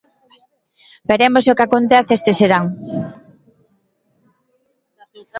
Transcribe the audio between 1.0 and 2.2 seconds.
Veremos o que acontece